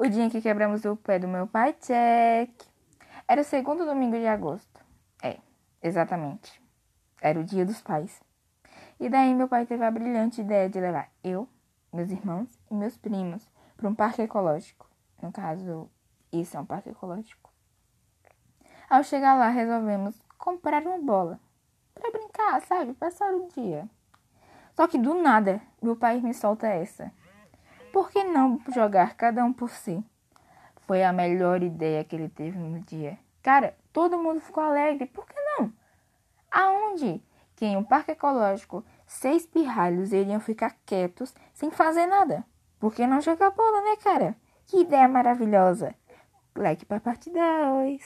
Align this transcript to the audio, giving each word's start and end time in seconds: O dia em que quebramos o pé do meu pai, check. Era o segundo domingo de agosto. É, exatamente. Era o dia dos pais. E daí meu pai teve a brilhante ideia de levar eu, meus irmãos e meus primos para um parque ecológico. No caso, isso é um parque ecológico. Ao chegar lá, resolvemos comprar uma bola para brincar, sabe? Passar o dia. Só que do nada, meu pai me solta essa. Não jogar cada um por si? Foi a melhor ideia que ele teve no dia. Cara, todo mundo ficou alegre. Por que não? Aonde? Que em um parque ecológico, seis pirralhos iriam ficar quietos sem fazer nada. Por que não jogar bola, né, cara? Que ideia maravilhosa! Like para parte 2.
O 0.00 0.08
dia 0.08 0.22
em 0.22 0.30
que 0.30 0.40
quebramos 0.40 0.84
o 0.84 0.94
pé 0.94 1.18
do 1.18 1.26
meu 1.26 1.44
pai, 1.48 1.72
check. 1.72 2.52
Era 3.26 3.40
o 3.40 3.44
segundo 3.44 3.84
domingo 3.84 4.16
de 4.16 4.28
agosto. 4.28 4.80
É, 5.20 5.38
exatamente. 5.82 6.62
Era 7.20 7.40
o 7.40 7.42
dia 7.42 7.66
dos 7.66 7.82
pais. 7.82 8.22
E 9.00 9.08
daí 9.08 9.34
meu 9.34 9.48
pai 9.48 9.66
teve 9.66 9.84
a 9.84 9.90
brilhante 9.90 10.40
ideia 10.40 10.70
de 10.70 10.78
levar 10.78 11.10
eu, 11.24 11.48
meus 11.92 12.12
irmãos 12.12 12.48
e 12.70 12.74
meus 12.74 12.96
primos 12.96 13.50
para 13.76 13.88
um 13.88 13.94
parque 13.94 14.22
ecológico. 14.22 14.88
No 15.20 15.32
caso, 15.32 15.90
isso 16.32 16.56
é 16.56 16.60
um 16.60 16.64
parque 16.64 16.90
ecológico. 16.90 17.52
Ao 18.88 19.02
chegar 19.02 19.34
lá, 19.34 19.48
resolvemos 19.48 20.22
comprar 20.38 20.80
uma 20.84 20.98
bola 20.98 21.40
para 21.92 22.12
brincar, 22.12 22.62
sabe? 22.62 22.94
Passar 22.94 23.34
o 23.34 23.48
dia. 23.48 23.90
Só 24.76 24.86
que 24.86 24.96
do 24.96 25.20
nada, 25.20 25.60
meu 25.82 25.96
pai 25.96 26.20
me 26.20 26.32
solta 26.32 26.68
essa. 26.68 27.12
Não 28.32 28.60
jogar 28.74 29.14
cada 29.14 29.42
um 29.42 29.52
por 29.52 29.70
si? 29.70 30.04
Foi 30.86 31.02
a 31.02 31.12
melhor 31.12 31.62
ideia 31.62 32.04
que 32.04 32.14
ele 32.14 32.28
teve 32.28 32.58
no 32.58 32.80
dia. 32.80 33.18
Cara, 33.42 33.74
todo 33.92 34.18
mundo 34.18 34.40
ficou 34.40 34.62
alegre. 34.62 35.06
Por 35.06 35.26
que 35.26 35.34
não? 35.40 35.72
Aonde? 36.50 37.22
Que 37.56 37.64
em 37.64 37.76
um 37.76 37.82
parque 37.82 38.12
ecológico, 38.12 38.84
seis 39.06 39.46
pirralhos 39.46 40.12
iriam 40.12 40.40
ficar 40.40 40.76
quietos 40.84 41.34
sem 41.54 41.70
fazer 41.70 42.06
nada. 42.06 42.44
Por 42.78 42.94
que 42.94 43.06
não 43.06 43.20
jogar 43.20 43.50
bola, 43.50 43.80
né, 43.82 43.96
cara? 43.96 44.36
Que 44.66 44.82
ideia 44.82 45.08
maravilhosa! 45.08 45.94
Like 46.54 46.84
para 46.84 47.00
parte 47.00 47.30
2. 47.30 48.02